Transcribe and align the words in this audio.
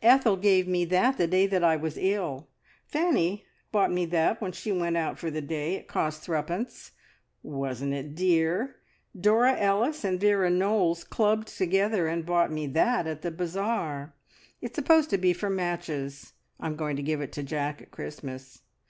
"Ethel 0.00 0.36
gave 0.36 0.68
me 0.68 0.84
that 0.84 1.18
the 1.18 1.26
day 1.26 1.44
that 1.44 1.64
I 1.64 1.74
was 1.74 1.98
ill. 1.98 2.46
Fanny 2.86 3.44
bought 3.72 3.90
me 3.90 4.06
that 4.06 4.40
when 4.40 4.52
she 4.52 4.70
went 4.70 4.96
out 4.96 5.18
for 5.18 5.28
the 5.28 5.42
day. 5.42 5.74
It 5.74 5.88
cost 5.88 6.22
threepence. 6.22 6.92
Wasn't 7.42 7.92
it 7.92 8.14
dear? 8.14 8.76
Dora 9.20 9.56
Ellis 9.58 10.04
and 10.04 10.20
Vera 10.20 10.50
Knowles 10.50 11.02
clubbed 11.02 11.48
together 11.48 12.06
and 12.06 12.24
bought 12.24 12.52
me 12.52 12.68
that 12.68 13.08
at 13.08 13.22
the 13.22 13.32
bazaar. 13.32 14.14
It's 14.60 14.76
supposed 14.76 15.10
to 15.10 15.18
be 15.18 15.32
for 15.32 15.50
matches. 15.50 16.34
I 16.60 16.68
am 16.68 16.76
going 16.76 16.94
to 16.94 17.02
give 17.02 17.20
it 17.20 17.32
to 17.32 17.42
Jack 17.42 17.82
at 17.82 17.90
Christmas. 17.90 18.60